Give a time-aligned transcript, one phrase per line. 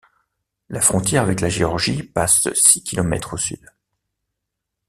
[0.69, 3.61] La frontière avec la Géorgie passe six kilomètres au sud.